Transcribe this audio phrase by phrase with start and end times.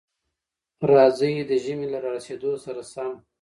[0.91, 3.11] راځئ، د ژمي له را رسېدو سره سم،